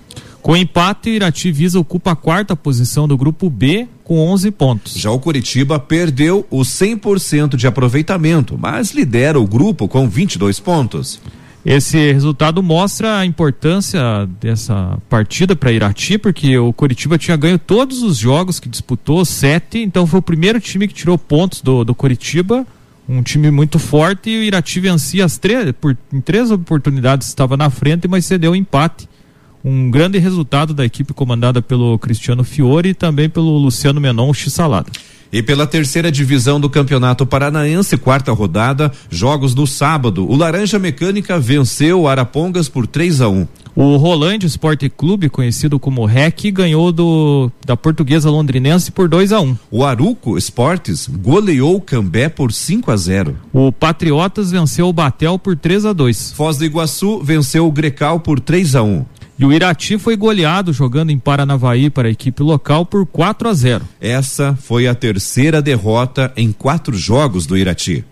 Com 0.43 0.55
empate, 0.55 1.09
o 1.09 1.15
Irativisa 1.15 1.81
ocupa 1.81 2.13
a 2.13 2.17
quarta 2.17 2.55
posição 2.55 3.09
do 3.09 3.17
grupo 3.17 3.49
B 3.49 3.89
com 4.05 4.19
11 4.19 4.51
pontos. 4.51 4.93
Já 4.93 5.11
o 5.11 5.19
Curitiba 5.19 5.79
perdeu 5.79 6.47
o 6.51 6.61
100% 6.61 7.57
de 7.57 7.67
aproveitamento, 7.67 8.59
mas 8.61 8.91
lidera 8.91 9.41
o 9.41 9.47
grupo 9.47 9.89
com 9.89 10.07
22 10.07 10.61
pontos. 10.61 11.19
Esse 11.65 12.13
resultado 12.13 12.63
mostra 12.63 13.21
a 13.21 13.25
importância 13.25 14.29
dessa 14.39 14.99
partida 15.09 15.57
para 15.57 15.73
Irati, 15.73 16.19
porque 16.19 16.59
o 16.59 16.75
Curitiba 16.75 17.17
tinha 17.17 17.39
ganho 17.39 17.59
todos 17.59 18.03
os 18.03 18.19
jogos 18.19 18.61
que 18.61 18.69
disputou, 18.69 19.25
sete, 19.25 19.79
então 19.79 20.07
foi 20.07 20.19
o 20.19 20.23
primeiro 20.23 20.61
time 20.61 20.87
que 20.87 20.93
tirou 20.93 21.17
pontos 21.17 21.63
do, 21.63 21.83
do 21.83 21.95
Curitiba 21.95 22.67
um 23.09 23.23
time 23.23 23.51
muito 23.51 23.79
forte 23.79 24.31
e 24.31 24.39
o 24.39 24.43
Irati 24.43 24.81
vencia 24.81 25.25
as 25.25 25.37
três, 25.37 25.73
por, 25.81 25.97
em 26.13 26.21
três 26.21 26.51
oportunidades 26.51 27.29
estava 27.29 27.57
na 27.57 27.69
frente, 27.71 28.09
mas 28.09 28.25
cedeu 28.25 28.53
o 28.53 28.57
empate. 28.57 29.09
Um 29.65 29.91
grande 29.91 30.19
resultado 30.19 30.75
da 30.75 30.85
equipe 30.85 31.15
comandada 31.15 31.63
pelo 31.63 31.99
Cristiano 31.99 32.45
Fiore 32.45 32.91
e 32.91 32.95
também 32.95 33.29
pelo 33.29 33.57
Luciano 33.57 34.01
Menon 34.01 34.33
X-Salada. 34.33 34.91
E 35.33 35.43
pela 35.43 35.67
terceira 35.67 36.13
divisão 36.13 36.61
do 36.61 36.71
Campeonato 36.71 37.27
Paranaense, 37.27 37.97
quarta 37.97 38.31
rodada, 38.33 38.93
jogos 39.11 39.55
no 39.55 39.67
sábado, 39.67 40.31
o 40.31 40.37
Laranja 40.37 40.79
Mecânica 40.79 41.41
venceu 41.41 42.03
o 42.03 42.09
Arapongas 42.09 42.69
por 42.69 42.87
3 42.87 43.21
a 43.21 43.29
1. 43.29 43.49
O 43.77 43.97
Rolândia 43.97 44.47
Esporte 44.47 44.89
Clube, 44.89 45.29
conhecido 45.29 45.81
como 45.81 46.05
REC, 46.05 46.53
ganhou 46.53 46.93
do, 46.93 47.51
da 47.67 47.77
portuguesa 47.77 48.31
londrinense 48.31 48.93
por 48.93 49.09
2 49.09 49.33
a 49.33 49.41
1 49.41 49.57
O 49.69 49.85
Aruco 49.85 50.39
Esportes 50.39 51.09
goleou 51.09 51.77
o 51.77 51.81
Cambé 51.81 52.29
por 52.29 52.53
5 52.53 52.91
a 52.93 52.97
0 52.97 53.37
O 53.53 53.73
Patriotas 53.73 54.53
venceu 54.53 54.89
o 54.89 54.93
Batel 54.93 55.41
por 55.41 55.57
3 55.57 55.87
a 55.87 55.93
2 55.93 56.33
Foz 56.33 56.57
do 56.57 56.65
Iguaçu 56.65 57.21
venceu 57.21 57.67
o 57.67 57.73
Grecal 57.73 58.21
por 58.21 58.39
3 58.39 58.77
a 58.77 58.83
1 58.85 59.05
e 59.37 59.45
o 59.45 59.53
Irati 59.53 59.99
foi 59.99 60.17
goleado 60.17 60.73
jogando 60.73 61.11
em 61.11 61.19
Paranavaí 61.19 61.91
para 61.91 62.07
a 62.07 62.11
equipe 62.11 62.41
local 62.41 62.87
por 62.87 63.05
4 63.05 63.49
a 63.49 63.53
0. 63.53 63.85
Essa 64.01 64.55
foi 64.55 64.87
a 64.87 64.95
terceira 64.95 65.61
derrota 65.61 66.33
em 66.37 66.53
quatro 66.53 66.97
jogos 66.97 67.45
do 67.45 67.57
Irati. 67.57 68.05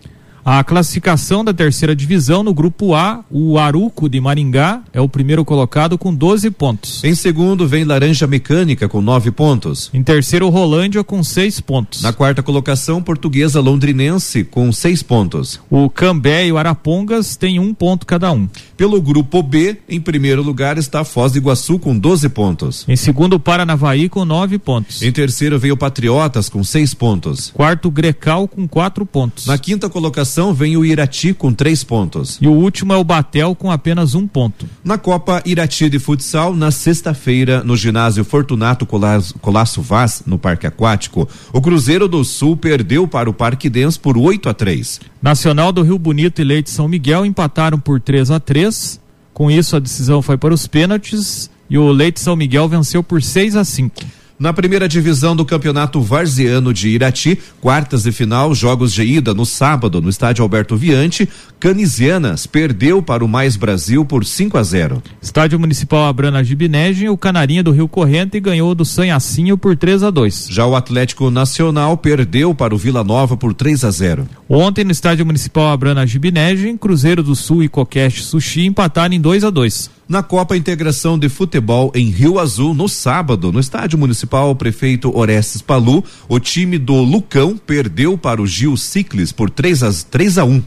A 0.45 0.61
classificação 0.61 1.41
da 1.41 1.53
terceira 1.53 1.95
divisão 1.95 2.43
no 2.43 2.53
grupo 2.53 2.93
A, 2.93 3.23
o 3.31 3.57
Aruco 3.57 4.09
de 4.09 4.19
Maringá 4.19 4.81
é 4.91 4.99
o 4.99 5.07
primeiro 5.07 5.45
colocado 5.45 5.97
com 5.97 6.13
12 6.13 6.51
pontos. 6.51 7.01
Em 7.01 7.15
segundo 7.15 7.65
vem 7.65 7.85
Laranja 7.85 8.27
Mecânica 8.27 8.89
com 8.89 9.01
9 9.01 9.31
pontos. 9.31 9.89
Em 9.93 10.03
terceiro, 10.03 10.49
Rolândia 10.49 11.01
com 11.01 11.23
6 11.23 11.61
pontos. 11.61 12.01
Na 12.01 12.11
quarta 12.11 12.43
colocação, 12.43 13.01
Portuguesa 13.01 13.61
Londrinense 13.61 14.43
com 14.43 14.69
6 14.69 15.01
pontos. 15.03 15.61
O 15.69 15.89
Cambé 15.89 16.45
e 16.45 16.51
o 16.51 16.57
Arapongas 16.57 17.37
têm 17.37 17.57
um 17.57 17.73
ponto 17.73 18.05
cada 18.05 18.29
um. 18.29 18.49
Pelo 18.83 19.01
grupo 19.01 19.41
B, 19.41 19.77
em 19.87 20.01
primeiro 20.01 20.43
lugar 20.43 20.77
está 20.77 21.05
Foz 21.05 21.31
do 21.31 21.37
Iguaçu 21.37 21.79
com 21.79 21.97
12 21.97 22.27
pontos. 22.27 22.83
Em 22.85 22.97
segundo, 22.97 23.39
Paranavaí 23.39 24.09
com 24.09 24.25
9 24.25 24.59
pontos. 24.59 25.01
Em 25.01 25.09
terceiro 25.09 25.57
veio 25.57 25.77
Patriotas 25.77 26.49
com 26.49 26.61
6 26.61 26.93
pontos. 26.93 27.49
Quarto, 27.51 27.89
Grecal 27.89 28.45
com 28.45 28.67
4 28.67 29.05
pontos. 29.05 29.45
Na 29.45 29.57
quinta 29.57 29.89
colocação 29.89 30.53
vem 30.53 30.75
o 30.75 30.83
Irati 30.83 31.33
com 31.33 31.53
três 31.53 31.81
pontos. 31.81 32.37
E 32.41 32.45
o 32.49 32.51
último 32.51 32.91
é 32.91 32.97
o 32.97 33.05
Batel 33.05 33.55
com 33.55 33.71
apenas 33.71 34.15
um 34.15 34.27
ponto. 34.27 34.65
Na 34.83 34.97
Copa 34.97 35.41
Irati 35.45 35.89
de 35.89 35.97
Futsal, 35.97 36.53
na 36.53 36.69
sexta-feira, 36.69 37.63
no 37.63 37.77
ginásio 37.77 38.25
Fortunato 38.25 38.85
Colasso 38.85 39.81
Vaz, 39.81 40.23
no 40.25 40.37
Parque 40.37 40.67
Aquático, 40.67 41.25
o 41.53 41.61
Cruzeiro 41.61 42.09
do 42.09 42.21
Sul 42.25 42.57
perdeu 42.57 43.07
para 43.07 43.29
o 43.29 43.33
Parque 43.33 43.69
Dens 43.69 43.95
por 43.95 44.17
8 44.17 44.49
a 44.49 44.53
3. 44.53 44.99
Nacional 45.21 45.71
do 45.71 45.83
Rio 45.83 45.97
Bonito 45.97 46.41
e 46.41 46.43
Leite 46.43 46.69
São 46.69 46.85
Miguel 46.85 47.25
empataram 47.25 47.79
por 47.79 48.01
3 48.01 48.29
a 48.29 48.41
3. 48.41 48.72
Com 49.33 49.49
isso, 49.49 49.75
a 49.75 49.79
decisão 49.79 50.21
foi 50.21 50.37
para 50.37 50.53
os 50.53 50.67
pênaltis 50.67 51.49
e 51.69 51.77
o 51.77 51.91
Leite 51.91 52.19
São 52.19 52.35
Miguel 52.35 52.69
venceu 52.69 53.03
por 53.03 53.21
6 53.21 53.55
a 53.55 53.63
5. 53.63 54.22
Na 54.39 54.51
primeira 54.51 54.89
divisão 54.89 55.35
do 55.35 55.45
Campeonato 55.45 56.01
Varziano 56.01 56.73
de 56.73 56.89
Irati, 56.89 57.37
quartas 57.61 58.03
de 58.03 58.11
final, 58.11 58.53
jogos 58.55 58.91
de 58.91 59.03
ida 59.03 59.31
no 59.31 59.45
sábado 59.45 60.01
no 60.01 60.09
estádio 60.09 60.41
Alberto 60.41 60.75
Viante, 60.75 61.29
Canisianas 61.59 62.47
perdeu 62.47 63.01
para 63.01 63.23
o 63.23 63.27
Mais 63.27 63.55
Brasil 63.55 64.03
por 64.03 64.25
5 64.25 64.57
a 64.57 64.63
0. 64.63 65.03
Estádio 65.21 65.59
Municipal 65.59 66.07
Abrana 66.07 66.43
Gibinegem, 66.43 67.09
o 67.09 67.17
Canarinha 67.17 67.63
do 67.63 67.71
Rio 67.71 67.87
Corrente 67.87 68.39
ganhou 68.39 68.73
do 68.73 68.83
Sanhacinho 68.83 69.55
por 69.55 69.77
3 69.77 70.03
a 70.03 70.09
2. 70.09 70.47
Já 70.49 70.65
o 70.65 70.75
Atlético 70.75 71.29
Nacional 71.29 71.95
perdeu 71.95 72.55
para 72.55 72.73
o 72.73 72.77
Vila 72.77 73.03
Nova 73.03 73.37
por 73.37 73.53
3 73.53 73.85
a 73.85 73.91
0. 73.91 74.27
Ontem 74.49 74.83
no 74.83 74.91
Estádio 74.91 75.25
Municipal 75.25 75.69
Abrana 75.69 76.07
Gibinegem, 76.07 76.75
Cruzeiro 76.75 77.21
do 77.21 77.35
Sul 77.35 77.63
e 77.63 77.69
Coqueste 77.69 78.23
Sushi 78.23 78.65
empataram 78.65 79.13
em 79.13 79.21
2 79.21 79.43
a 79.43 79.49
2. 79.51 79.89
Na 80.07 80.21
Copa 80.21 80.57
Integração 80.57 81.17
de 81.17 81.29
Futebol 81.29 81.91
em 81.95 82.09
Rio 82.09 82.37
Azul, 82.37 82.73
no 82.73 82.89
sábado, 82.89 83.53
no 83.53 83.59
Estádio 83.59 83.97
Municipal, 83.97 84.22
o 84.31 84.55
prefeito 84.55 85.15
Orestes 85.15 85.61
Palu, 85.61 86.03
o 86.27 86.39
time 86.39 86.77
do 86.77 86.95
Lucão 86.95 87.57
perdeu 87.57 88.17
para 88.17 88.41
o 88.41 88.47
Gil 88.47 88.75
Ciclis 88.77 89.31
por 89.31 89.49
3 89.49 89.83
a, 89.83 89.91
3 90.09 90.37
a 90.37 90.45
1. 90.45 90.63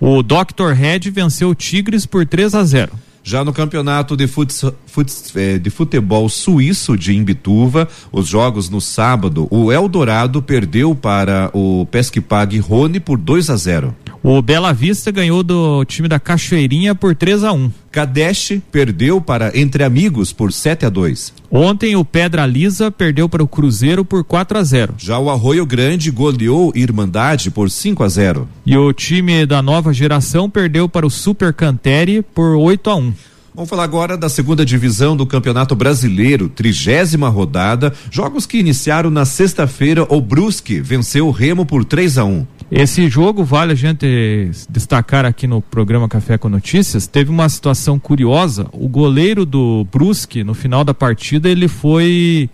O 0.00 0.22
Dr. 0.22 0.72
Red 0.74 1.10
venceu 1.10 1.50
o 1.50 1.54
Tigres 1.54 2.06
por 2.06 2.26
3 2.26 2.54
a 2.54 2.64
0. 2.64 2.92
Já 3.24 3.44
no 3.44 3.52
campeonato 3.52 4.16
de, 4.16 4.26
futs, 4.26 4.64
futs, 4.86 5.32
eh, 5.36 5.56
de 5.56 5.70
futebol 5.70 6.28
suíço 6.28 6.96
de 6.96 7.14
Imbituva, 7.14 7.88
os 8.10 8.26
jogos 8.26 8.68
no 8.68 8.80
sábado, 8.80 9.46
o 9.48 9.70
Eldorado 9.70 10.42
perdeu 10.42 10.92
para 10.92 11.48
o 11.52 11.86
Pesquipag 11.86 12.58
Rony 12.58 12.98
por 12.98 13.16
2 13.16 13.48
a 13.48 13.56
0. 13.56 13.94
O 14.24 14.40
Bela 14.40 14.72
Vista 14.72 15.10
ganhou 15.10 15.42
do 15.42 15.84
time 15.84 16.06
da 16.06 16.20
Cachoeirinha 16.20 16.94
por 16.94 17.12
3 17.12 17.42
a 17.42 17.52
1. 17.52 17.72
Cadeste 17.90 18.62
perdeu 18.70 19.20
para 19.20 19.58
Entre 19.58 19.82
Amigos 19.82 20.32
por 20.32 20.52
7 20.52 20.86
a 20.86 20.88
2. 20.88 21.34
Ontem 21.50 21.96
o 21.96 22.04
Pedra 22.04 22.46
Lisa 22.46 22.88
perdeu 22.88 23.28
para 23.28 23.42
o 23.42 23.48
Cruzeiro 23.48 24.04
por 24.04 24.22
4 24.22 24.58
a 24.58 24.62
0. 24.62 24.94
Já 24.96 25.18
o 25.18 25.28
Arroio 25.28 25.66
Grande 25.66 26.08
goleou 26.12 26.70
Irmandade 26.72 27.50
por 27.50 27.68
5 27.68 28.04
a 28.04 28.08
0. 28.08 28.48
E 28.64 28.76
o 28.76 28.92
time 28.92 29.44
da 29.44 29.60
nova 29.60 29.92
geração 29.92 30.48
perdeu 30.48 30.88
para 30.88 31.04
o 31.04 31.10
Super 31.10 31.52
Canteri 31.52 32.22
por 32.22 32.54
8 32.54 32.90
a 32.90 32.94
1. 32.94 33.14
Vamos 33.54 33.68
falar 33.68 33.84
agora 33.84 34.16
da 34.16 34.30
segunda 34.30 34.64
divisão 34.64 35.14
do 35.14 35.26
Campeonato 35.26 35.74
Brasileiro, 35.74 36.48
trigésima 36.48 37.28
rodada. 37.28 37.92
Jogos 38.10 38.46
que 38.46 38.56
iniciaram 38.56 39.10
na 39.10 39.26
sexta-feira. 39.26 40.06
O 40.08 40.22
Brusque 40.22 40.80
venceu 40.80 41.26
o 41.26 41.30
Remo 41.30 41.66
por 41.66 41.84
3 41.84 42.16
a 42.16 42.24
1. 42.24 42.46
Esse 42.74 43.06
jogo 43.06 43.44
vale 43.44 43.72
a 43.72 43.74
gente 43.74 44.50
destacar 44.66 45.26
aqui 45.26 45.46
no 45.46 45.60
programa 45.60 46.08
Café 46.08 46.38
com 46.38 46.48
Notícias. 46.48 47.06
Teve 47.06 47.28
uma 47.28 47.46
situação 47.46 47.98
curiosa. 47.98 48.66
O 48.72 48.88
goleiro 48.88 49.44
do 49.44 49.86
Brusque, 49.92 50.42
no 50.42 50.54
final 50.54 50.82
da 50.82 50.94
partida, 50.94 51.50
ele 51.50 51.68
foi. 51.68 52.48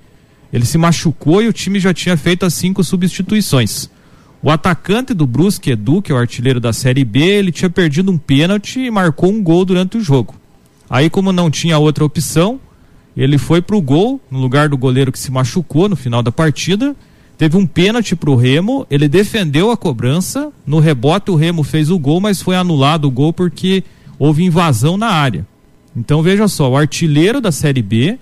Ele 0.53 0.65
se 0.67 0.77
machucou 0.77 1.41
e 1.41 1.47
o 1.47 1.53
time 1.53 1.79
já 1.79 1.95
tinha 1.95 2.17
feito 2.17 2.45
as 2.45 2.53
cinco 2.55 2.83
substituições. 2.83 3.89
O 4.43 4.51
atacante 4.51 5.15
do 5.15 5.25
Brusque, 5.25 5.71
Edu, 5.71 6.03
que 6.03 6.11
é 6.11 6.15
o 6.17 6.19
artilheiro 6.19 6.59
da 6.59 6.73
Série 6.73 7.05
B, 7.05 7.21
ele 7.21 7.53
tinha 7.53 7.71
perdido 7.71 8.11
um 8.11 8.19
pênalti 8.19 8.81
e 8.81 8.91
marcou 8.91 9.31
um 9.31 9.41
gol 9.41 9.65
durante 9.65 9.99
o 9.99 10.01
jogo. 10.01 10.35
Aí, 10.91 11.09
como 11.09 11.33
não 11.33 11.49
tinha 11.49 11.79
outra 11.79 12.05
opção, 12.05 12.59
ele 13.17 13.39
foi 13.39 13.63
pro 13.63 13.81
gol, 13.81 14.21
no 14.29 14.41
lugar 14.41 14.69
do 14.69 14.77
goleiro 14.77 15.13
que 15.13 15.19
se 15.19 15.31
machucou 15.31 15.89
no 15.89 15.95
final 15.95 16.25
da 16.25 16.33
partida. 16.33 16.97
Teve 17.39 17.57
um 17.57 17.65
pênalti 17.65 18.17
pro 18.17 18.35
Remo, 18.35 18.85
ele 18.91 19.07
defendeu 19.07 19.71
a 19.71 19.77
cobrança, 19.77 20.53
no 20.67 20.81
rebote 20.81 21.31
o 21.31 21.37
Remo 21.37 21.63
fez 21.63 21.89
o 21.89 21.97
gol, 21.97 22.21
mas 22.21 22.43
foi 22.43 22.57
anulado 22.57 23.05
o 23.05 23.11
gol 23.13 23.33
porque 23.33 23.85
houve 24.19 24.45
invasão 24.45 24.97
na 24.97 25.07
área. 25.07 25.47
Então 25.97 26.21
veja 26.21 26.49
só, 26.49 26.69
o 26.69 26.77
artilheiro 26.77 27.41
da 27.41 27.53
Série 27.53 27.81
B 27.81 28.19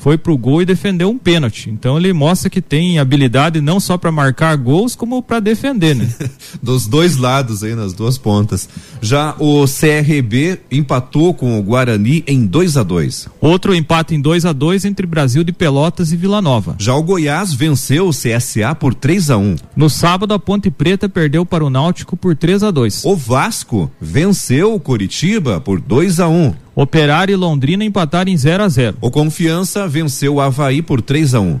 foi 0.00 0.16
pro 0.16 0.36
gol 0.36 0.62
e 0.62 0.64
defendeu 0.64 1.10
um 1.10 1.18
pênalti. 1.18 1.68
Então 1.68 1.98
ele 1.98 2.12
mostra 2.12 2.48
que 2.48 2.62
tem 2.62 2.98
habilidade 2.98 3.60
não 3.60 3.78
só 3.78 3.98
para 3.98 4.10
marcar 4.10 4.56
gols, 4.56 4.96
como 4.96 5.22
para 5.22 5.40
defender, 5.40 5.94
né? 5.94 6.08
Dos 6.62 6.86
dois 6.86 7.18
lados 7.18 7.62
aí, 7.62 7.74
nas 7.74 7.92
duas 7.92 8.16
pontas. 8.16 8.66
Já 9.02 9.34
o 9.38 9.66
CRB 9.66 10.58
empatou 10.70 11.34
com 11.34 11.58
o 11.58 11.62
Guarani 11.62 12.24
em 12.26 12.46
2 12.46 12.78
a 12.78 12.82
2 12.82 13.28
Outro 13.40 13.74
empate 13.74 14.14
em 14.14 14.20
2 14.20 14.46
a 14.46 14.52
2 14.52 14.86
entre 14.86 15.06
Brasil 15.06 15.44
de 15.44 15.52
Pelotas 15.52 16.12
e 16.12 16.16
Vila 16.16 16.40
Nova. 16.40 16.76
Já 16.78 16.94
o 16.94 17.02
Goiás 17.02 17.52
venceu 17.52 18.08
o 18.08 18.10
CSA 18.10 18.74
por 18.74 18.94
3 18.94 19.30
a 19.30 19.36
1 19.36 19.56
No 19.76 19.90
sábado, 19.90 20.32
a 20.32 20.38
Ponte 20.38 20.70
Preta 20.70 21.08
perdeu 21.08 21.44
para 21.44 21.64
o 21.64 21.70
Náutico 21.70 22.16
por 22.16 22.34
3 22.34 22.62
a 22.62 22.70
2 22.70 23.04
O 23.04 23.14
Vasco 23.14 23.90
venceu 24.00 24.74
o 24.74 24.80
Coritiba 24.80 25.60
por 25.60 25.78
2 25.78 26.20
a 26.20 26.28
1 26.28 26.69
Operário 26.74 27.32
e 27.32 27.36
Londrina 27.36 27.84
empataram 27.84 28.30
em 28.30 28.36
0 28.36 28.62
a 28.62 28.68
0 28.68 28.96
O 29.00 29.10
Confiança 29.10 29.88
venceu 29.88 30.34
o 30.34 30.40
Havaí 30.40 30.82
por 30.82 31.02
3 31.02 31.34
a 31.34 31.40
1 31.40 31.60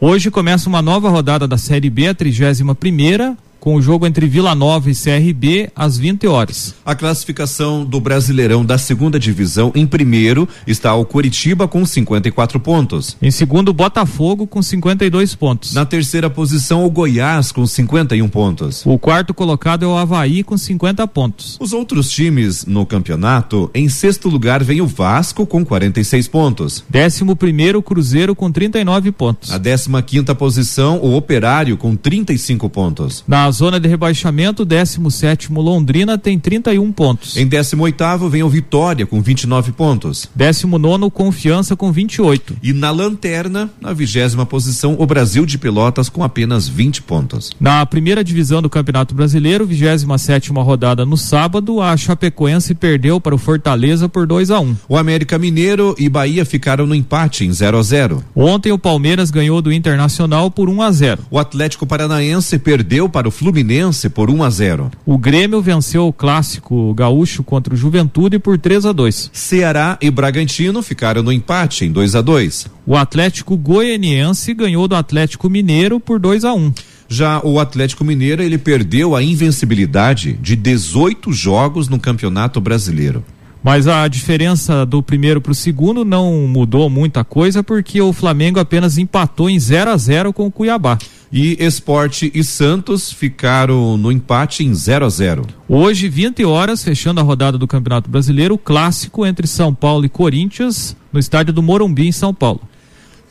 Hoje 0.00 0.30
começa 0.30 0.68
uma 0.68 0.80
nova 0.80 1.10
rodada 1.10 1.46
da 1.46 1.58
Série 1.58 1.90
B, 1.90 2.08
a 2.08 2.14
31 2.14 2.74
primeira, 2.74 3.36
com 3.60 3.74
o 3.74 3.82
jogo 3.82 4.06
entre 4.06 4.26
Vila 4.26 4.54
Nova 4.54 4.90
e 4.90 4.94
CRB 4.94 5.70
às 5.76 5.98
20 5.98 6.26
horas. 6.26 6.74
A 6.84 6.94
classificação 6.94 7.84
do 7.84 8.00
Brasileirão 8.00 8.64
da 8.64 8.78
segunda 8.78 9.20
divisão, 9.20 9.70
em 9.74 9.86
primeiro 9.86 10.48
está 10.66 10.94
o 10.94 11.04
Curitiba 11.04 11.68
com 11.68 11.84
54 11.84 12.58
pontos. 12.58 13.16
Em 13.20 13.30
segundo, 13.30 13.68
o 13.68 13.74
Botafogo 13.74 14.46
com 14.46 14.62
52 14.62 15.34
pontos. 15.34 15.74
Na 15.74 15.84
terceira 15.84 16.30
posição, 16.30 16.84
o 16.84 16.90
Goiás 16.90 17.52
com 17.52 17.66
51 17.66 18.28
pontos. 18.28 18.82
O 18.86 18.98
quarto 18.98 19.34
colocado 19.34 19.84
é 19.84 19.88
o 19.88 19.96
Havaí 19.96 20.42
com 20.42 20.56
50 20.56 21.06
pontos. 21.08 21.58
Os 21.60 21.72
outros 21.72 22.10
times 22.10 22.64
no 22.64 22.86
campeonato, 22.86 23.70
em 23.74 23.88
sexto 23.88 24.28
lugar 24.28 24.64
vem 24.64 24.80
o 24.80 24.86
Vasco 24.86 25.46
com 25.46 25.64
46 25.64 26.28
pontos. 26.28 26.84
Décimo 26.88 27.36
primeiro, 27.36 27.80
o 27.80 27.82
Cruzeiro 27.82 28.34
com 28.34 28.50
39 28.50 29.12
pontos. 29.12 29.52
A 29.52 29.58
décima 29.58 30.00
quinta 30.00 30.34
posição, 30.34 30.98
o 30.98 31.14
Operário 31.14 31.76
com 31.76 31.94
35 31.94 32.68
pontos. 32.70 33.24
Na 33.28 33.49
zona 33.50 33.78
de 33.78 33.88
rebaixamento, 33.88 34.64
17 34.64 35.52
Londrina 35.52 36.16
tem 36.16 36.38
31 36.38 36.92
pontos. 36.92 37.36
Em 37.36 37.46
18 37.46 38.28
vem 38.28 38.42
o 38.42 38.48
Vitória 38.48 39.06
com 39.06 39.20
29 39.20 39.72
pontos. 39.72 40.28
19 40.34 41.10
Confiança 41.10 41.76
com 41.76 41.92
28. 41.92 42.56
E 42.62 42.72
na 42.72 42.90
lanterna, 42.90 43.70
na 43.80 43.92
vigésima 43.92 44.44
posição, 44.46 44.96
o 44.98 45.06
Brasil 45.06 45.44
de 45.46 45.58
Pelotas 45.58 46.08
com 46.08 46.22
apenas 46.22 46.68
20 46.68 47.02
pontos. 47.02 47.50
Na 47.60 47.84
primeira 47.86 48.24
divisão 48.24 48.60
do 48.62 48.70
Campeonato 48.70 49.14
Brasileiro, 49.14 49.66
27 49.66 50.50
rodada 50.52 51.04
no 51.04 51.16
sábado, 51.16 51.80
a 51.80 51.96
Chapecoense 51.96 52.74
perdeu 52.74 53.20
para 53.20 53.34
o 53.34 53.38
Fortaleza 53.38 54.08
por 54.08 54.26
2 54.26 54.50
a 54.50 54.60
1. 54.60 54.76
O 54.88 54.96
América 54.96 55.38
Mineiro 55.38 55.94
e 55.98 56.08
Bahia 56.08 56.44
ficaram 56.44 56.86
no 56.86 56.94
empate 56.94 57.44
em 57.44 57.52
0 57.52 57.78
a 57.78 57.82
0. 57.82 58.24
Ontem 58.34 58.72
o 58.72 58.78
Palmeiras 58.78 59.30
ganhou 59.30 59.62
do 59.62 59.72
Internacional 59.72 60.50
por 60.50 60.68
1 60.68 60.82
a 60.82 60.90
0. 60.92 61.22
O 61.30 61.38
Atlético 61.38 61.86
Paranaense 61.86 62.58
perdeu 62.58 63.08
para 63.08 63.28
o 63.28 63.30
Fluminense 63.40 64.10
por 64.10 64.28
1 64.28 64.42
a 64.42 64.50
0. 64.50 64.90
O 65.06 65.16
Grêmio 65.16 65.62
venceu 65.62 66.06
o 66.06 66.12
clássico 66.12 66.92
gaúcho 66.92 67.42
contra 67.42 67.72
o 67.72 67.76
Juventude 67.76 68.38
por 68.38 68.58
3 68.58 68.84
a 68.84 68.92
2. 68.92 69.30
Ceará 69.32 69.96
e 69.98 70.10
Bragantino 70.10 70.82
ficaram 70.82 71.22
no 71.22 71.32
empate 71.32 71.86
em 71.86 71.90
2 71.90 72.16
a 72.16 72.20
2. 72.20 72.66
O 72.86 72.94
Atlético 72.94 73.56
Goianiense 73.56 74.52
ganhou 74.52 74.86
do 74.86 74.94
Atlético 74.94 75.48
Mineiro 75.48 75.98
por 75.98 76.18
2 76.18 76.44
a 76.44 76.52
1. 76.52 76.70
Já 77.08 77.40
o 77.42 77.58
Atlético 77.58 78.04
Mineiro, 78.04 78.42
ele 78.42 78.58
perdeu 78.58 79.16
a 79.16 79.22
invencibilidade 79.22 80.34
de 80.34 80.54
18 80.54 81.32
jogos 81.32 81.88
no 81.88 81.98
Campeonato 81.98 82.60
Brasileiro. 82.60 83.24
Mas 83.62 83.86
a 83.86 84.06
diferença 84.06 84.84
do 84.84 85.02
primeiro 85.02 85.40
para 85.40 85.52
o 85.52 85.54
segundo 85.54 86.04
não 86.04 86.46
mudou 86.46 86.90
muita 86.90 87.24
coisa 87.24 87.62
porque 87.62 88.02
o 88.02 88.12
Flamengo 88.12 88.60
apenas 88.60 88.98
empatou 88.98 89.48
em 89.48 89.58
0 89.58 89.92
a 89.92 89.96
0 89.96 90.30
com 90.30 90.46
o 90.46 90.52
Cuiabá. 90.52 90.98
E 91.32 91.56
Esporte 91.60 92.30
e 92.34 92.42
Santos 92.42 93.12
ficaram 93.12 93.96
no 93.96 94.10
empate 94.10 94.64
em 94.64 94.74
0 94.74 95.06
a 95.06 95.08
0. 95.08 95.46
Hoje, 95.68 96.08
20 96.08 96.44
horas, 96.44 96.82
fechando 96.82 97.20
a 97.20 97.22
rodada 97.22 97.56
do 97.56 97.68
Campeonato 97.68 98.10
Brasileiro, 98.10 98.56
o 98.56 98.58
clássico 98.58 99.24
entre 99.24 99.46
São 99.46 99.72
Paulo 99.72 100.04
e 100.04 100.08
Corinthians 100.08 100.96
no 101.12 101.20
estádio 101.20 101.52
do 101.52 101.62
Morumbi 101.62 102.08
em 102.08 102.12
São 102.12 102.34
Paulo. 102.34 102.60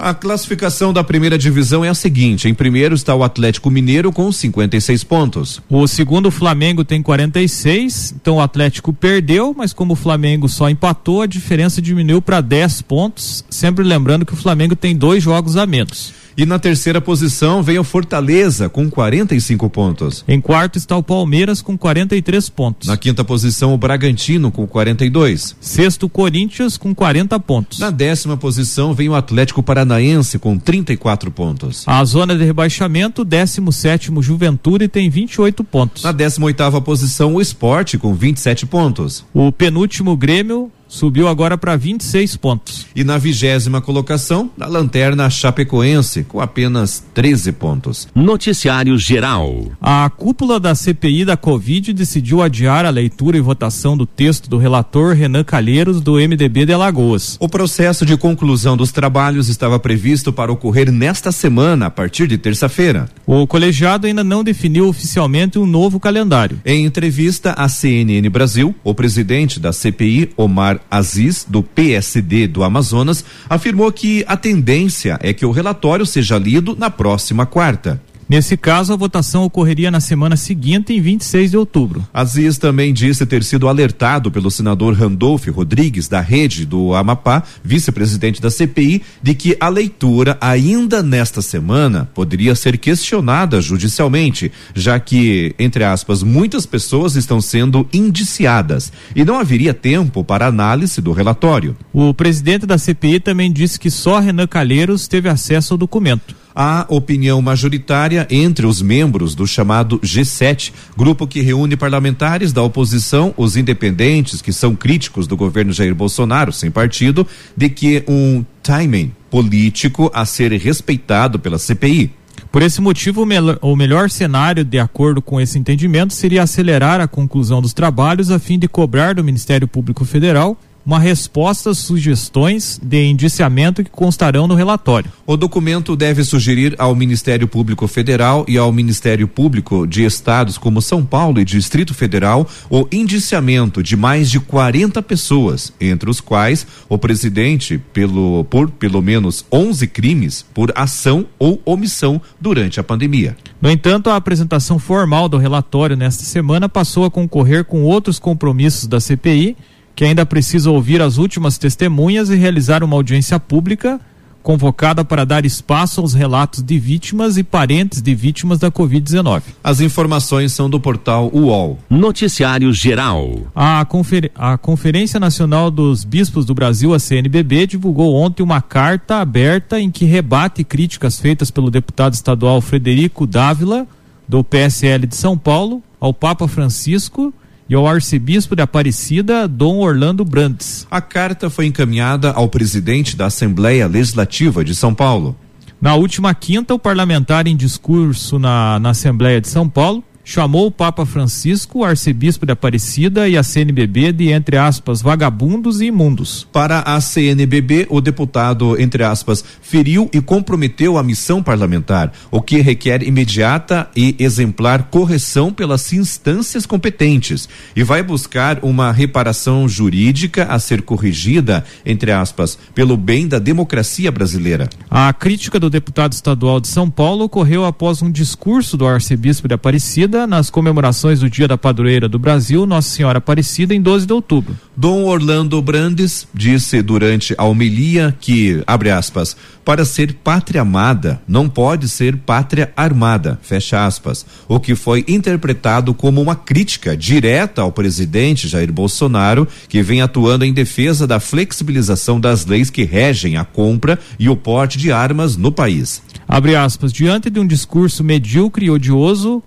A 0.01 0.13
classificação 0.13 0.94
da 0.94 1.03
primeira 1.03 1.38
divisão 1.38 1.84
é 1.84 1.89
a 1.89 1.94
seguinte: 1.94 2.48
em 2.48 2.53
primeiro 2.53 2.96
está 2.96 3.13
o 3.13 3.22
Atlético 3.22 3.70
Mineiro 3.70 4.13
com 4.13 4.32
56 4.32 5.03
pontos. 5.03 5.62
O 5.70 5.86
segundo, 5.88 6.27
o 6.27 6.32
Flamengo, 6.32 6.86
tem 6.86 7.03
46. 7.03 8.15
Então 8.15 8.38
o 8.38 8.41
Atlético 8.41 8.94
perdeu, 8.94 9.53
mas 9.53 9.74
como 9.74 9.91
o 9.91 9.98
Flamengo 9.98 10.48
só 10.48 10.70
empatou, 10.70 11.22
a 11.22 11.25
diferença 11.25 11.82
diminuiu 11.82 12.22
para 12.22 12.39
10 12.39 12.82
pontos. 12.84 13.44
Sempre 13.50 13.84
lembrando 13.84 14.25
que 14.25 14.32
o 14.32 14.38
Flamengo 14.38 14.74
tem 14.74 14.96
dois 14.96 15.22
jogos 15.22 15.58
a 15.58 15.65
menos. 15.65 16.13
E 16.39 16.46
na 16.46 16.58
terceira 16.58 17.01
posição 17.01 17.62
vem 17.62 17.77
o 17.79 17.84
Fortaleza 17.84 18.69
com 18.69 18.89
45 18.89 19.69
pontos. 19.69 20.24
Em 20.25 20.39
quarto 20.39 20.77
está 20.77 20.96
o 20.96 21.03
Palmeiras 21.03 21.62
com 21.62 21.77
43 21.77 22.48
pontos. 22.48 22.88
Na 22.88 22.96
quinta 22.96 23.25
posição 23.25 23.74
o 23.74 23.77
Bragantino 23.77 24.50
com 24.50 24.65
42. 24.65 25.58
Sexto 25.60 26.03
o 26.03 26.10
Corinthians 26.10 26.77
com 26.77 26.96
40 26.96 27.38
pontos. 27.41 27.79
Na 27.79 27.91
décima 27.91 28.38
posição 28.38 28.93
vem 28.93 29.10
o 29.10 29.15
Atlético 29.15 29.62
Paranaense 29.62 30.39
com 30.39 30.58
34 30.58 31.29
pontos. 31.29 31.84
A 31.86 32.01
zona 32.05 32.34
de 32.34 32.46
rebaixamento, 32.46 33.25
17 33.25 34.10
Juventude 34.22 34.88
tem 34.88 35.10
28 35.10 35.62
pontos. 35.65 36.03
Na 36.03 36.13
décima 36.13 36.46
oitava 36.46 36.79
posição 36.79 37.36
o 37.36 37.41
Esporte 37.41 37.98
com 37.98 38.13
27 38.13 38.65
pontos. 38.65 39.25
O 39.34 39.51
penúltimo 39.51 40.15
Grêmio 40.15 40.72
subiu 40.89 41.27
agora 41.27 41.58
para 41.58 41.75
26 41.77 42.36
pontos. 42.36 42.88
E 42.96 43.03
na 43.03 43.17
vigésima 43.17 43.79
colocação, 43.79 44.50
na 44.58 44.65
lanterna 44.65 45.29
Chapecoense, 45.29 46.24
com 46.24 46.41
apenas 46.41 47.03
13 47.13 47.51
pontos. 47.53 48.08
Noticiário 48.13 48.98
Geral. 48.98 49.72
A 49.79 50.10
cúpula 50.10 50.60
da 50.60 50.74
CPI 50.74 51.24
da 51.24 51.38
Covid 51.38 51.93
decidiu 51.93 52.41
adiar 52.41 52.86
a 52.86 52.89
leitura 52.89 53.38
e 53.38 53.41
votação 53.41 53.96
do 53.96 54.05
texto 54.05 54.50
do 54.50 54.58
relator 54.58 55.13
Renan 55.13 55.43
Calheiros, 55.43 56.01
do 56.01 56.15
MDB 56.15 56.65
de 56.65 56.74
Alagoas. 56.74 57.38
O 57.39 57.48
processo 57.48 58.05
de 58.05 58.17
conclusão 58.17 58.75
dos 58.75 58.91
trabalhos 58.91 59.48
estava 59.48 59.79
previsto 59.79 60.34
para 60.34 60.51
ocorrer 60.51 60.91
nesta 60.91 61.31
semana, 61.31 61.86
a 61.86 61.91
partir 61.91 62.27
de 62.27 62.38
terça-feira. 62.38 63.08
O 63.27 63.46
colegiado 63.46 64.08
ainda 64.08 64.24
não 64.24 64.43
definiu 64.43 64.88
oficialmente 64.88 65.60
um 65.60 65.65
novo 65.67 66.00
calendário. 66.00 66.60
Em 66.65 66.86
entrevista 66.86 67.51
à 67.51 67.69
CNN 67.69 68.27
Brasil, 68.29 68.74
o 68.84 68.96
presidente 68.96 69.60
da 69.60 69.72
CPI, 69.72 70.31
Omar 70.36 70.79
Aziz, 70.90 71.46
do 71.48 71.62
PSD 71.64 72.48
do 72.48 72.64
Amazonas, 72.64 73.24
afirmou 73.50 73.92
que 73.92 74.24
a 74.28 74.36
tendência 74.38 75.20
é 75.22 75.34
que 75.34 75.46
o 75.46 75.52
relatório 75.52 76.06
seja 76.06 76.38
lido 76.38 76.76
na 76.76 76.90
próxima 76.90 77.46
quarta. 77.46 78.02
Nesse 78.30 78.56
caso, 78.56 78.94
a 78.94 78.96
votação 78.96 79.44
ocorreria 79.44 79.90
na 79.90 80.00
semana 80.00 80.38
seguinte, 80.38 80.94
em 80.94 81.02
26 81.02 81.50
de 81.50 81.58
outubro. 81.58 82.08
Aziz 82.14 82.60
também 82.60 82.94
disse 82.94 83.26
ter 83.26 83.44
sido 83.44 83.68
alertado 83.68 84.30
pelo 84.30 84.52
senador 84.52 84.94
Randolph 84.94 85.48
Rodrigues, 85.48 86.08
da 86.08 86.22
rede 86.22 86.64
do 86.64 86.94
Amapá, 86.94 87.42
vice-presidente 87.64 88.40
da 88.40 88.52
CPI, 88.52 89.02
de 89.24 89.34
que 89.34 89.58
a 89.60 89.68
leitura, 89.68 90.38
ainda 90.40 91.02
nesta 91.02 91.42
semana, 91.42 92.08
poderia 92.14 92.54
ser 92.54 92.78
questionada 92.78 93.60
judicialmente, 93.60 94.52
já 94.76 95.00
que, 95.00 95.56
entre 95.58 95.84
aspas, 95.84 96.22
muitas 96.22 96.68
pessoas 96.68 97.16
estão 97.16 97.42
sendo 97.42 97.90
indiciadas 97.92 98.94
e 99.16 99.26
não 99.26 99.40
haveria 99.40 99.74
tempo 99.74 100.24
para 100.24 100.46
análise 100.46 101.02
do 101.02 101.14
relatório. 101.14 101.76
O 101.92 102.14
presidente 102.14 102.68
da 102.68 102.78
CPI 102.78 103.22
também 103.22 103.52
disse 103.52 103.80
que 103.80 103.90
só 103.90 104.20
Renan 104.20 104.46
Calheiros 104.46 105.08
teve 105.08 105.28
acesso 105.28 105.74
ao 105.74 105.80
documento 105.80 106.38
a 106.62 106.86
opinião 106.89 107.42
majoritária 107.42 108.28
entre 108.30 108.66
os 108.66 108.82
membros 108.82 109.34
do 109.34 109.48
chamado 109.48 109.98
G7, 110.00 110.74
grupo 110.98 111.25
que 111.25 111.39
reúne 111.39 111.78
parlamentares 111.78 112.51
da 112.51 112.62
oposição, 112.62 113.34
os 113.38 113.56
independentes 113.56 114.42
que 114.42 114.51
são 114.51 114.75
críticos 114.75 115.25
do 115.25 115.38
governo 115.38 115.72
Jair 115.72 115.96
Bolsonaro, 115.96 116.51
sem 116.51 116.70
partido, 116.70 117.25
de 117.56 117.70
que 117.70 118.04
um 118.10 118.44
timing 118.62 119.13
político 119.32 120.12
a 120.13 120.25
ser 120.25 120.51
respeitado 120.51 121.39
pela 121.39 121.58
CPI. 121.58 122.12
Por 122.51 122.62
esse 122.62 122.82
motivo, 122.82 123.25
o 123.62 123.75
melhor 123.78 124.10
cenário, 124.10 124.66
de 124.66 124.80
acordo 124.80 125.22
com 125.22 125.39
esse 125.39 125.58
entendimento, 125.58 126.13
seria 126.13 126.44
acelerar 126.44 127.00
a 127.00 127.08
conclusão 127.08 127.62
dos 127.62 127.72
trabalhos 127.72 128.32
a 128.32 128.38
fim 128.38 128.60
de 128.60 128.68
cobrar 128.68 129.16
do 129.16 129.24
Ministério 129.24 129.66
Público 129.66 130.04
Federal 130.04 130.58
uma 130.86 131.00
resposta 131.00 131.70
às 131.70 131.78
sugestões 131.78 132.80
de 132.82 133.06
indiciamento 133.06 133.84
que 133.84 133.90
constarão 133.90 134.48
no 134.48 134.56
relatório. 134.56 135.12
O 135.26 135.38
documento 135.38 135.96
deve 135.96 136.24
sugerir 136.24 136.76
ao 136.78 136.96
Ministério 136.96 137.48
Público 137.48 137.88
Federal 137.88 138.46
e 138.48 138.58
ao 138.58 138.72
Ministério 138.72 139.28
Público 139.28 139.86
de 139.86 140.04
estados 140.04 140.58
como 140.58 140.82
São 140.82 141.06
Paulo 141.06 141.40
e 141.40 141.46
Distrito 141.46 141.94
Federal 141.94 142.48
o 142.70 142.88
indiciamento 142.92 143.84
de 143.84 143.96
mais 143.96 144.30
de 144.30 144.40
40 144.40 145.02
pessoas, 145.02 145.72
entre 145.80 146.10
os 146.10 146.20
quais 146.20 146.66
o 146.88 146.98
presidente 146.98 147.78
pelo 147.94 148.44
por 148.46 148.70
pelo 148.72 149.02
menos 149.02 149.46
11 149.52 149.88
crimes 149.88 150.46
por 150.54 150.72
ação 150.76 151.26
ou 151.38 151.62
omissão 151.66 152.22
durante 152.40 152.80
a 152.80 152.84
pandemia. 152.84 153.36
No 153.62 153.70
entanto, 153.70 154.10
a 154.10 154.16
apresentação 154.16 154.80
formal 154.80 155.28
do 155.28 155.38
relatório 155.38 155.96
nesta 155.96 156.24
semana 156.24 156.70
passou 156.70 157.06
a 157.06 157.12
concorrer 157.12 157.66
com 157.66 157.84
outros 157.84 158.18
compromissos 158.18 158.88
da 158.88 159.00
CPI 159.00 159.56
que 160.00 160.06
ainda 160.06 160.25
precisa 160.25 160.72
ouvir 160.72 161.01
as 161.01 161.18
últimas 161.18 161.58
testemunhas 161.58 162.29
e 162.29 162.36
realizar 162.38 162.86
uma 162.86 162.96
audiência 162.96 163.38
pública 163.38 164.00
convocada 164.41 165.03
para 165.03 165.25
dar 165.25 165.46
espaço 165.46 166.00
aos 166.00 166.13
relatos 166.13 166.63
de 166.63 166.79
vítimas 166.79 167.36
e 167.36 167.44
parentes 167.44 168.01
de 168.01 168.15
vítimas 168.15 168.60
da 168.60 168.72
Covid-19. 168.72 169.41
As 169.62 169.82
informações 169.82 170.53
são 170.53 170.70
do 170.70 170.79
portal 170.79 171.29
UOL. 171.34 171.79
Noticiário 171.89 172.72
Geral. 172.72 173.41
A, 173.53 173.84
confer... 173.84 174.32
a 174.36 174.58
Conferência 174.58 175.20
Nacional 175.20 175.70
dos 175.70 176.06
Bispos 176.06 176.46
do 176.46 176.53
Brasil, 176.53 176.94
a 176.94 176.98
CNBB, 176.98 177.68
divulgou 177.68 178.15
ontem 178.15 178.41
uma 178.41 178.62
carta 178.62 179.18
aberta 179.18 179.82
em 179.82 179.91
que 179.91 180.06
rebate 180.06 180.63
críticas 180.63 181.20
feitas 181.20 181.51
pelo 181.51 181.70
deputado 181.70 182.13
estadual 182.13 182.62
Frederico 182.62 183.27
Dávila, 183.27 183.86
do 184.25 184.46
PSL 184.46 185.06
de 185.06 185.18
São 185.18 185.38
Paulo, 185.38 185.84
ao 186.00 186.13
Papa 186.13 186.48
Francisco 186.48 187.34
e 187.70 187.76
ao 187.76 187.88
arcebispo 187.88 188.56
de 188.56 188.64
Aparecida, 188.64 189.48
Dom 189.48 189.78
Orlando 189.78 190.26
Brandes. 190.26 190.88
A 190.90 191.00
carta 191.00 191.50
foi 191.50 191.68
encaminhada 191.68 192.32
ao 192.32 192.50
presidente 192.50 193.16
da 193.16 193.28
Assembleia 193.28 193.86
Legislativa 193.86 194.64
de 194.64 194.74
São 194.74 194.94
Paulo. 194.94 195.36
Na 195.80 195.96
última 195.96 196.34
quinta, 196.34 196.74
o 196.74 196.80
parlamentar 196.80 197.48
em 197.48 197.56
discurso 197.56 198.40
na, 198.40 198.80
na 198.80 198.90
Assembleia 198.90 199.40
de 199.40 199.48
São 199.48 199.70
Paulo 199.70 200.04
chamou 200.30 200.68
o 200.68 200.72
Papa 200.72 201.08
Francisco, 201.08 201.80
o 201.80 201.84
arcebispo 201.84 202.46
de 202.46 202.52
Aparecida 202.52 203.28
e 203.28 203.36
a 203.36 203.42
CNBB 203.42 204.12
de, 204.12 204.32
entre 204.32 204.58
aspas, 204.58 205.02
vagabundos 205.02 205.82
e 205.82 205.86
imundos. 205.86 206.48
Para 206.54 206.82
a 206.82 207.02
CNBB, 207.02 207.88
o 207.90 208.00
deputado, 208.00 208.80
entre 208.80 209.04
aspas, 209.04 209.44
feriu 209.60 210.08
e 210.14 210.22
comprometeu 210.22 211.00
a 211.00 211.04
missão 211.04 211.42
parlamentar, 211.42 212.14
o 212.30 212.44
que 212.44 212.62
requer 212.62 213.02
imediata 213.02 213.90
e 213.96 214.16
exemplar 214.20 214.84
correção 214.92 215.52
pelas 215.52 215.92
instâncias 215.94 216.64
competentes 216.64 217.50
e 217.76 217.84
vai 217.84 218.04
buscar 218.04 218.60
uma 218.62 218.92
reparação 218.92 219.68
jurídica 219.68 220.44
a 220.44 220.60
ser 220.60 220.84
corrigida, 220.84 221.66
entre 221.84 222.12
aspas, 222.12 222.56
pelo 222.76 222.96
bem 222.96 223.28
da 223.28 223.40
democracia 223.40 224.12
brasileira. 224.12 224.70
A 224.92 225.12
crítica 225.12 225.60
do 225.60 225.72
deputado 225.72 226.14
estadual 226.14 226.60
de 226.60 226.68
São 226.68 226.88
Paulo 226.88 227.26
ocorreu 227.26 227.66
após 227.66 228.04
um 228.04 228.12
discurso 228.12 228.78
do 228.78 228.86
arcebispo 228.86 229.48
de 229.48 229.56
Aparecida 229.56 230.19
nas 230.28 230.50
comemorações 230.50 231.20
do 231.20 231.30
Dia 231.30 231.48
da 231.48 231.58
Padroeira 231.58 232.08
do 232.08 232.20
Brasil, 232.20 232.66
Nossa 232.66 232.90
Senhora 232.90 233.20
Aparecida, 233.20 233.74
em 233.74 233.82
12 233.82 234.06
de 234.06 234.14
outubro. 234.14 234.58
Dom 234.76 235.04
Orlando 235.04 235.62
Brandes 235.62 236.28
disse 236.34 236.82
durante 236.82 237.36
a 237.38 237.44
homilia 237.44 238.16
que, 238.20 238.64
abre 238.66 238.90
aspas, 238.90 239.36
para 239.66 239.86
ser 239.86 240.14
pátria 240.16 240.62
amada 240.62 241.22
não 241.28 241.48
pode 241.48 241.88
ser 241.88 242.18
pátria 242.18 242.72
armada, 242.76 243.40
fecha 243.42 243.86
aspas, 243.86 244.26
o 244.48 244.60
que 244.60 244.74
foi 244.74 245.06
interpretado 245.08 245.94
como 245.94 246.22
uma 246.22 246.36
crítica 246.36 246.98
direta 246.98 247.62
ao 247.62 247.72
presidente 247.72 248.48
Jair 248.48 248.72
Bolsonaro, 248.72 249.48
que 249.68 249.84
vem 249.84 250.02
atuando 250.02 250.44
em 250.44 250.54
defesa 250.54 251.06
da 251.06 251.20
flexibilização 251.20 252.20
das 252.20 252.46
leis 252.46 252.70
que 252.70 252.84
regem 252.84 253.38
a 253.38 253.46
compra 253.46 254.00
e 254.18 254.30
o 254.30 254.36
porte 254.36 254.78
de 254.78 254.92
armas 254.92 255.38
no 255.38 255.52
país. 255.52 256.02
Abre 256.28 256.56
aspas, 256.56 256.94
diante 256.94 257.30
de 257.30 257.40
um 257.40 257.46
discurso 257.46 258.04
medíocre 258.04 258.68
e 258.68 258.70
odioso, 258.72 259.44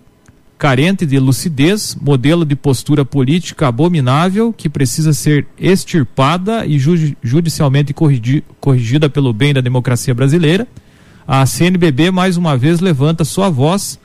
carente 0.63 1.05
de 1.05 1.19
lucidez, 1.19 1.97
modelo 2.01 2.45
de 2.45 2.55
postura 2.55 3.05
política 3.05 3.67
abominável 3.67 4.53
que 4.53 4.69
precisa 4.69 5.13
ser 5.13 5.45
extirpada 5.59 6.65
e 6.65 6.79
judicialmente 6.79 7.93
corrigida 7.93 9.11
pelo 9.11 9.33
bem 9.33 9.53
da 9.53 9.61
democracia 9.61 10.15
brasileira. 10.15 10.69
A 11.27 11.45
CNBB 11.45 12.13
mais 12.13 12.37
uma 12.37 12.57
vez 12.57 12.79
levanta 12.79 13.25
sua 13.25 13.51
voz, 13.51 13.99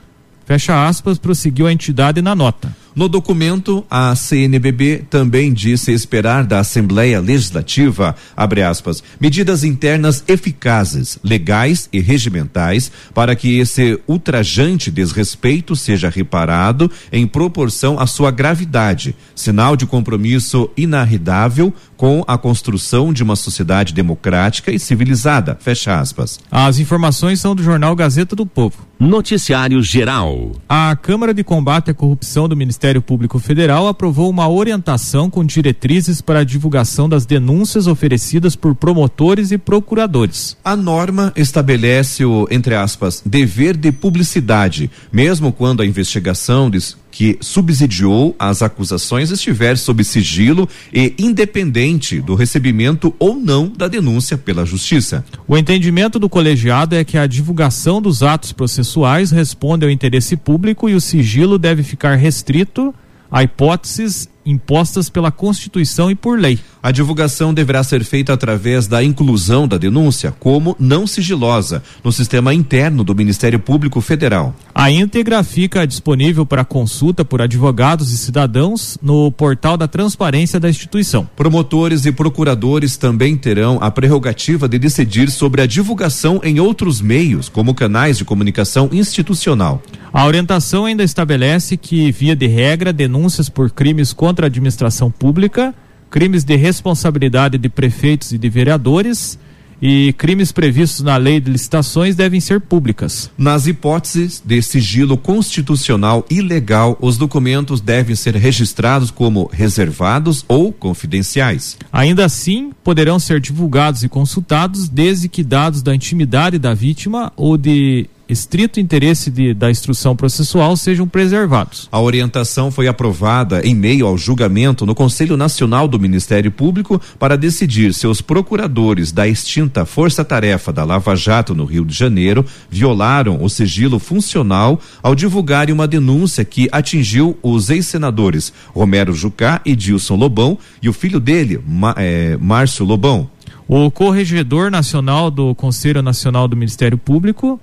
fecha 0.46 0.84
aspas, 0.84 1.16
prosseguiu 1.16 1.68
a 1.68 1.72
entidade 1.72 2.20
na 2.20 2.34
nota. 2.34 2.74
No 2.98 3.08
documento, 3.08 3.86
a 3.88 4.12
CNBB 4.16 5.04
também 5.08 5.52
disse 5.52 5.92
esperar 5.92 6.44
da 6.44 6.58
Assembleia 6.58 7.20
Legislativa, 7.20 8.16
abre 8.36 8.60
aspas, 8.60 9.04
medidas 9.20 9.62
internas 9.62 10.24
eficazes, 10.26 11.16
legais 11.22 11.88
e 11.92 12.00
regimentais 12.00 12.90
para 13.14 13.36
que 13.36 13.56
esse 13.56 14.00
ultrajante 14.08 14.90
desrespeito 14.90 15.76
seja 15.76 16.10
reparado 16.10 16.90
em 17.12 17.24
proporção 17.24 18.00
à 18.00 18.06
sua 18.08 18.32
gravidade, 18.32 19.14
sinal 19.32 19.76
de 19.76 19.86
compromisso 19.86 20.68
inarredável 20.76 21.72
com 21.96 22.24
a 22.26 22.36
construção 22.36 23.12
de 23.12 23.22
uma 23.22 23.36
sociedade 23.36 23.94
democrática 23.94 24.72
e 24.72 24.78
civilizada, 24.78 25.56
fecha 25.60 26.00
aspas. 26.00 26.40
As 26.50 26.80
informações 26.80 27.38
são 27.38 27.54
do 27.54 27.62
jornal 27.62 27.94
Gazeta 27.94 28.34
do 28.34 28.44
Povo. 28.44 28.88
Noticiário 28.98 29.80
Geral. 29.80 30.56
A 30.68 30.96
Câmara 30.96 31.32
de 31.32 31.44
Combate 31.44 31.92
à 31.92 31.94
Corrupção 31.94 32.48
do 32.48 32.56
Ministério 32.56 32.87
Público 33.02 33.38
Federal 33.38 33.86
aprovou 33.86 34.30
uma 34.30 34.48
orientação 34.48 35.28
com 35.28 35.44
diretrizes 35.44 36.20
para 36.20 36.40
a 36.40 36.44
divulgação 36.44 37.08
das 37.08 37.26
denúncias 37.26 37.86
oferecidas 37.86 38.56
por 38.56 38.74
promotores 38.74 39.50
e 39.50 39.58
procuradores. 39.58 40.56
A 40.64 40.74
norma 40.74 41.32
estabelece 41.36 42.24
o, 42.24 42.48
entre 42.50 42.74
aspas, 42.74 43.22
dever 43.24 43.76
de 43.76 43.92
publicidade, 43.92 44.90
mesmo 45.12 45.52
quando 45.52 45.82
a 45.82 45.86
investigação 45.86 46.70
que 47.18 47.36
subsidiou 47.40 48.36
as 48.38 48.62
acusações 48.62 49.32
estiver 49.32 49.76
sob 49.76 50.04
sigilo 50.04 50.68
e 50.94 51.12
independente 51.18 52.20
do 52.20 52.36
recebimento 52.36 53.12
ou 53.18 53.34
não 53.34 53.66
da 53.66 53.88
denúncia 53.88 54.38
pela 54.38 54.64
Justiça. 54.64 55.24
O 55.48 55.58
entendimento 55.58 56.20
do 56.20 56.28
colegiado 56.28 56.94
é 56.94 57.02
que 57.02 57.18
a 57.18 57.26
divulgação 57.26 58.00
dos 58.00 58.22
atos 58.22 58.52
processuais 58.52 59.32
responde 59.32 59.84
ao 59.84 59.90
interesse 59.90 60.36
público 60.36 60.88
e 60.88 60.94
o 60.94 61.00
sigilo 61.00 61.58
deve 61.58 61.82
ficar 61.82 62.14
restrito 62.14 62.94
a 63.28 63.42
hipóteses 63.42 64.28
impostas 64.46 65.10
pela 65.10 65.32
Constituição 65.32 66.12
e 66.12 66.14
por 66.14 66.38
lei. 66.38 66.60
A 66.88 66.90
divulgação 66.90 67.52
deverá 67.52 67.84
ser 67.84 68.02
feita 68.02 68.32
através 68.32 68.86
da 68.86 69.04
inclusão 69.04 69.68
da 69.68 69.76
denúncia 69.76 70.32
como 70.32 70.74
não 70.80 71.06
sigilosa 71.06 71.82
no 72.02 72.10
sistema 72.10 72.54
interno 72.54 73.04
do 73.04 73.14
Ministério 73.14 73.58
Público 73.58 74.00
Federal. 74.00 74.56
A 74.74 74.90
íntegra 74.90 75.42
fica 75.42 75.86
disponível 75.86 76.46
para 76.46 76.64
consulta 76.64 77.26
por 77.26 77.42
advogados 77.42 78.10
e 78.10 78.16
cidadãos 78.16 78.96
no 79.02 79.30
portal 79.30 79.76
da 79.76 79.86
transparência 79.86 80.58
da 80.58 80.70
instituição. 80.70 81.28
Promotores 81.36 82.06
e 82.06 82.10
procuradores 82.10 82.96
também 82.96 83.36
terão 83.36 83.76
a 83.82 83.90
prerrogativa 83.90 84.66
de 84.66 84.78
decidir 84.78 85.30
sobre 85.30 85.60
a 85.60 85.66
divulgação 85.66 86.40
em 86.42 86.58
outros 86.58 87.02
meios, 87.02 87.50
como 87.50 87.74
canais 87.74 88.16
de 88.16 88.24
comunicação 88.24 88.88
institucional. 88.92 89.82
A 90.10 90.24
orientação 90.24 90.86
ainda 90.86 91.04
estabelece 91.04 91.76
que, 91.76 92.10
via 92.10 92.34
de 92.34 92.46
regra, 92.46 92.94
denúncias 92.94 93.50
por 93.50 93.70
crimes 93.70 94.14
contra 94.14 94.46
a 94.46 94.48
administração 94.48 95.10
pública 95.10 95.74
crimes 96.10 96.44
de 96.44 96.56
responsabilidade 96.56 97.58
de 97.58 97.68
prefeitos 97.68 98.32
e 98.32 98.38
de 98.38 98.48
vereadores 98.48 99.38
e 99.80 100.12
crimes 100.14 100.50
previstos 100.50 101.02
na 101.02 101.16
lei 101.16 101.40
de 101.40 101.50
licitações 101.50 102.16
devem 102.16 102.40
ser 102.40 102.60
públicas. 102.60 103.30
Nas 103.38 103.66
hipóteses 103.66 104.42
de 104.44 104.60
sigilo 104.60 105.16
constitucional 105.16 106.26
ilegal, 106.28 106.96
os 107.00 107.16
documentos 107.16 107.80
devem 107.80 108.16
ser 108.16 108.34
registrados 108.34 109.10
como 109.10 109.48
reservados 109.52 110.44
ou 110.48 110.72
confidenciais. 110.72 111.76
Ainda 111.92 112.24
assim, 112.24 112.72
poderão 112.82 113.18
ser 113.18 113.40
divulgados 113.40 114.02
e 114.02 114.08
consultados 114.08 114.88
desde 114.88 115.28
que 115.28 115.44
dados 115.44 115.82
da 115.82 115.94
intimidade 115.94 116.58
da 116.58 116.74
vítima 116.74 117.32
ou 117.36 117.56
de 117.56 118.08
estrito 118.28 118.78
interesse 118.78 119.30
de, 119.30 119.54
da 119.54 119.70
instrução 119.70 120.14
processual 120.14 120.76
sejam 120.76 121.08
preservados. 121.08 121.88
A 121.90 122.00
orientação 122.00 122.70
foi 122.70 122.86
aprovada 122.86 123.66
em 123.66 123.74
meio 123.74 124.06
ao 124.06 124.18
julgamento 124.18 124.84
no 124.84 124.94
Conselho 124.94 125.36
Nacional 125.36 125.88
do 125.88 125.98
Ministério 125.98 126.50
Público 126.50 127.00
para 127.18 127.36
decidir 127.36 127.94
se 127.94 128.06
os 128.06 128.20
procuradores 128.20 129.10
da 129.10 129.26
extinta 129.26 129.86
Força 129.86 130.24
Tarefa 130.24 130.72
da 130.72 130.84
Lava 130.84 131.16
Jato 131.16 131.54
no 131.54 131.64
Rio 131.64 131.84
de 131.84 131.94
Janeiro 131.94 132.44
violaram 132.70 133.42
o 133.42 133.48
sigilo 133.48 133.98
funcional 133.98 134.80
ao 135.02 135.14
divulgarem 135.14 135.74
uma 135.74 135.88
denúncia 135.88 136.44
que 136.44 136.68
atingiu 136.70 137.38
os 137.42 137.70
ex-senadores 137.70 138.52
Romero 138.74 139.14
Jucá 139.14 139.60
e 139.64 139.74
Dilson 139.74 140.16
Lobão 140.16 140.58
e 140.82 140.88
o 140.88 140.92
filho 140.92 141.18
dele, 141.18 141.60
é, 141.96 142.36
Márcio 142.40 142.84
Lobão. 142.84 143.28
O 143.66 143.90
corregedor 143.90 144.70
nacional 144.70 145.30
do 145.30 145.54
Conselho 145.54 146.00
Nacional 146.00 146.48
do 146.48 146.56
Ministério 146.56 146.96
Público 146.96 147.60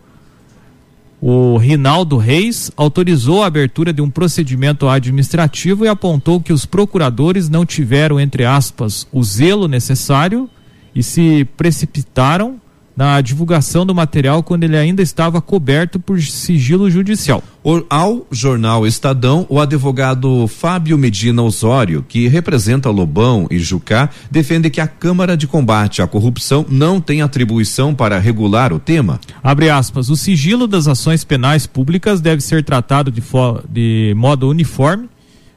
o 1.22 1.58
Rinaldo 1.58 2.18
Reis 2.18 2.72
autorizou 2.76 3.44
a 3.44 3.48
abertura 3.48 3.94
de 3.94 4.02
um 4.02 4.10
procedimento 4.10 4.88
administrativo 4.88 5.86
e 5.86 5.88
apontou 5.88 6.42
que 6.42 6.54
os 6.54 6.66
procuradores 6.66 7.50
não 7.50 7.66
tiveram, 7.66 8.20
entre 8.20 8.46
aspas, 8.46 9.08
o 9.12 9.24
zelo 9.24 9.68
necessário 9.68 10.50
e 10.94 11.02
se 11.02 11.46
precipitaram 11.58 12.60
na 12.96 13.20
divulgação 13.22 13.86
do 13.86 13.94
material 13.94 14.44
quando 14.44 14.64
ele 14.64 14.78
ainda 14.78 15.02
estava 15.02 15.42
coberto 15.42 16.00
por 16.00 16.22
sigilo 16.22 16.90
judicial. 16.90 17.44
Ao 17.90 18.28
jornal 18.32 18.86
Estadão, 18.86 19.44
o 19.50 19.60
advogado 19.60 20.48
Fábio 20.48 21.00
Medina 21.00 21.42
Osório, 21.42 22.06
que 22.08 22.28
representa 22.28 22.92
Lobão 22.92 23.48
e 23.50 23.58
Jucá, 23.58 24.12
defende 24.30 24.70
que 24.70 24.80
a 24.80 24.88
Câmara 24.88 25.36
de 25.36 25.48
Combate 25.48 26.00
à 26.00 26.06
Corrupção 26.06 26.64
não 26.70 27.02
tem 27.02 27.24
atribuição 27.24 27.96
para 27.96 28.20
regular 28.20 28.72
o 28.72 28.78
tema. 28.78 29.20
Abre 29.42 29.72
aspas, 29.72 30.12
o 30.12 30.16
sigilo 30.16 30.68
das 30.68 30.88
ações 30.88 31.24
penais 31.24 31.66
públicas 31.66 32.22
deve 32.22 32.42
ser 32.42 32.64
tratado 32.64 33.10
de, 33.10 33.24
de 33.68 34.14
modo 34.16 34.48
uniforme 34.48 35.10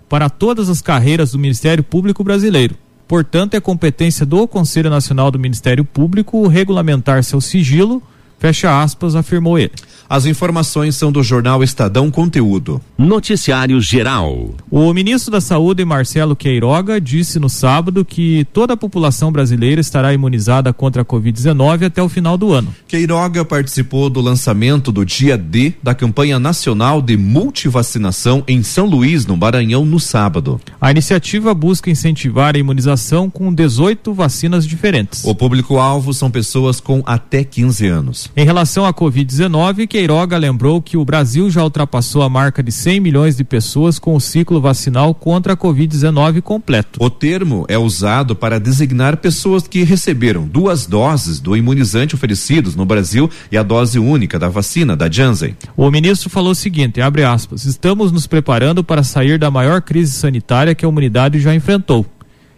para 0.08 0.30
todas 0.30 0.70
as 0.70 0.80
carreiras 0.80 1.32
do 1.32 1.38
Ministério 1.38 1.84
Público 1.84 2.24
Brasileiro 2.24 2.74
Portanto, 3.06 3.54
é 3.54 3.60
competência 3.60 4.26
do 4.26 4.46
Conselho 4.46 4.90
Nacional 4.90 5.30
do 5.30 5.38
Ministério 5.38 5.82
Público 5.82 6.46
regulamentar 6.46 7.22
seu 7.24 7.40
sigilo 7.40 8.02
Fecha 8.38 8.80
aspas, 8.80 9.16
afirmou 9.16 9.58
ele. 9.58 9.72
As 10.10 10.24
informações 10.24 10.96
são 10.96 11.12
do 11.12 11.22
jornal 11.22 11.62
Estadão 11.62 12.10
Conteúdo. 12.10 12.80
Noticiário 12.96 13.78
Geral. 13.78 14.54
O 14.70 14.90
ministro 14.94 15.30
da 15.30 15.38
Saúde, 15.38 15.84
Marcelo 15.84 16.34
Queiroga, 16.34 16.98
disse 16.98 17.38
no 17.38 17.50
sábado 17.50 18.06
que 18.06 18.46
toda 18.50 18.72
a 18.72 18.76
população 18.76 19.30
brasileira 19.30 19.82
estará 19.82 20.14
imunizada 20.14 20.72
contra 20.72 21.02
a 21.02 21.04
Covid-19 21.04 21.84
até 21.84 22.02
o 22.02 22.08
final 22.08 22.38
do 22.38 22.54
ano. 22.54 22.74
Queiroga 22.86 23.44
participou 23.44 24.08
do 24.08 24.22
lançamento 24.22 24.90
do 24.90 25.04
dia 25.04 25.36
D 25.36 25.74
da 25.82 25.94
campanha 25.94 26.38
nacional 26.38 27.02
de 27.02 27.18
multivacinação 27.18 28.42
em 28.48 28.62
São 28.62 28.86
Luís, 28.86 29.26
no 29.26 29.36
Maranhão, 29.36 29.84
no 29.84 30.00
sábado. 30.00 30.58
A 30.80 30.90
iniciativa 30.90 31.52
busca 31.52 31.90
incentivar 31.90 32.56
a 32.56 32.58
imunização 32.58 33.28
com 33.28 33.52
18 33.52 34.14
vacinas 34.14 34.66
diferentes. 34.66 35.22
O 35.26 35.34
público-alvo 35.34 36.14
são 36.14 36.30
pessoas 36.30 36.80
com 36.80 37.02
até 37.04 37.44
15 37.44 37.86
anos. 37.86 38.30
Em 38.34 38.46
relação 38.46 38.86
à 38.86 38.94
Covid-19, 38.94 39.86
Queiroga 39.98 40.38
lembrou 40.38 40.80
que 40.80 40.96
o 40.96 41.04
Brasil 41.04 41.50
já 41.50 41.64
ultrapassou 41.64 42.22
a 42.22 42.28
marca 42.28 42.62
de 42.62 42.70
100 42.70 43.00
milhões 43.00 43.36
de 43.36 43.42
pessoas 43.42 43.98
com 43.98 44.14
o 44.14 44.20
ciclo 44.20 44.60
vacinal 44.60 45.12
contra 45.12 45.54
a 45.54 45.56
Covid-19 45.56 46.40
completo. 46.40 47.02
O 47.02 47.10
termo 47.10 47.66
é 47.68 47.76
usado 47.76 48.36
para 48.36 48.60
designar 48.60 49.16
pessoas 49.16 49.66
que 49.66 49.82
receberam 49.82 50.46
duas 50.46 50.86
doses 50.86 51.40
do 51.40 51.56
imunizante 51.56 52.14
oferecidos 52.14 52.76
no 52.76 52.86
Brasil 52.86 53.28
e 53.50 53.58
a 53.58 53.62
dose 53.64 53.98
única 53.98 54.38
da 54.38 54.48
vacina 54.48 54.96
da 54.96 55.10
Janssen. 55.10 55.56
O 55.76 55.90
ministro 55.90 56.30
falou 56.30 56.52
o 56.52 56.54
seguinte, 56.54 57.00
abre 57.00 57.24
aspas, 57.24 57.64
estamos 57.64 58.12
nos 58.12 58.28
preparando 58.28 58.84
para 58.84 59.02
sair 59.02 59.36
da 59.36 59.50
maior 59.50 59.82
crise 59.82 60.12
sanitária 60.12 60.76
que 60.76 60.84
a 60.84 60.88
humanidade 60.88 61.40
já 61.40 61.52
enfrentou. 61.52 62.06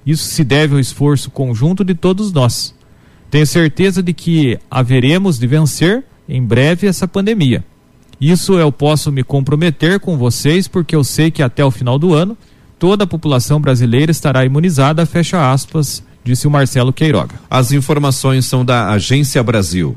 Isso 0.04 0.24
se 0.24 0.44
deve 0.44 0.74
ao 0.74 0.80
esforço 0.80 1.30
conjunto 1.30 1.82
de 1.84 1.94
todos 1.94 2.34
nós. 2.34 2.74
Tenho 3.30 3.46
certeza 3.46 4.02
de 4.02 4.12
que 4.12 4.58
haveremos 4.70 5.38
de 5.38 5.46
vencer 5.46 6.04
em 6.30 6.42
breve 6.42 6.86
essa 6.86 7.08
pandemia. 7.08 7.64
Isso 8.20 8.58
eu 8.58 8.70
posso 8.70 9.10
me 9.10 9.24
comprometer 9.24 9.98
com 9.98 10.16
vocês, 10.16 10.68
porque 10.68 10.94
eu 10.94 11.02
sei 11.02 11.30
que 11.30 11.42
até 11.42 11.64
o 11.64 11.70
final 11.70 11.98
do 11.98 12.14
ano 12.14 12.36
toda 12.78 13.04
a 13.04 13.06
população 13.06 13.60
brasileira 13.60 14.10
estará 14.10 14.44
imunizada, 14.44 15.04
fecha 15.04 15.52
aspas, 15.52 16.02
disse 16.24 16.46
o 16.46 16.50
Marcelo 16.50 16.92
Queiroga. 16.92 17.34
As 17.50 17.72
informações 17.72 18.46
são 18.46 18.64
da 18.64 18.90
Agência 18.90 19.42
Brasil. 19.42 19.96